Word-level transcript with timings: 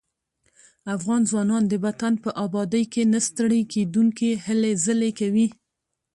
افغان 0.95 1.21
ځوانان 1.29 1.63
د 1.67 1.73
وطن 1.85 2.13
په 2.23 2.29
ابادۍ 2.45 2.83
کې 2.93 3.01
نه 3.13 3.19
ستړي 3.27 3.61
کېدونکي 3.73 4.29
هلې 4.45 4.71
ځلې 4.85 5.11
کوي. 5.19 5.47